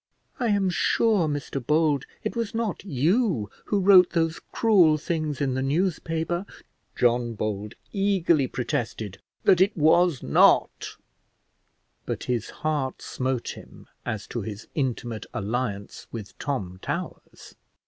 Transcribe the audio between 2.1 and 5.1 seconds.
it was not you who wrote those cruel